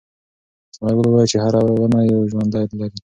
ثمر 0.75 0.93
ګل 0.97 1.07
وویل 1.07 1.29
چې 1.31 1.37
هره 1.43 1.61
ونه 1.79 1.99
یو 2.13 2.21
ژوند 2.31 2.49
لري. 2.55 2.97